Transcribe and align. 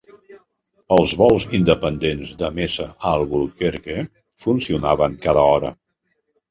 Els 0.95 1.13
vols 1.19 1.45
independents 1.59 2.33
de 2.41 2.51
Mesa 2.57 2.89
a 2.95 3.15
Albuquerque 3.21 4.01
funcionaven 4.47 5.25
cada 5.29 5.47
hora. 5.57 5.77